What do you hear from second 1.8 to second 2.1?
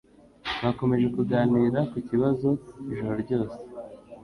ku